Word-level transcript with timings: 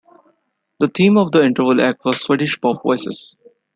The 0.79 0.87
theme 0.87 1.15
of 1.15 1.31
the 1.31 1.43
interval 1.45 1.79
act 1.79 2.03
was 2.05 2.23
"Swedish 2.23 2.59
Pop 2.59 2.81
Voices". 2.81 3.37